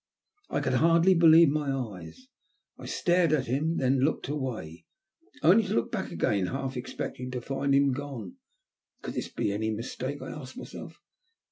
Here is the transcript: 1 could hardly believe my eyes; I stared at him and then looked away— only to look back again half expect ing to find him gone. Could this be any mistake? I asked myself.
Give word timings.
1 0.49 0.63
could 0.63 0.73
hardly 0.73 1.13
believe 1.13 1.49
my 1.49 1.71
eyes; 1.71 2.25
I 2.75 2.87
stared 2.87 3.31
at 3.33 3.45
him 3.45 3.65
and 3.73 3.79
then 3.79 3.99
looked 3.99 4.29
away— 4.29 4.87
only 5.43 5.61
to 5.67 5.75
look 5.75 5.91
back 5.91 6.11
again 6.11 6.47
half 6.47 6.75
expect 6.75 7.19
ing 7.19 7.29
to 7.29 7.39
find 7.39 7.75
him 7.75 7.91
gone. 7.93 8.37
Could 9.03 9.13
this 9.13 9.27
be 9.29 9.51
any 9.51 9.69
mistake? 9.69 10.19
I 10.23 10.31
asked 10.31 10.57
myself. 10.57 10.97